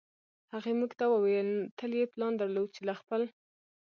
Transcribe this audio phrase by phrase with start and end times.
[0.53, 3.21] هغې موږ ته وویل تل یې پلان درلود چې له خپل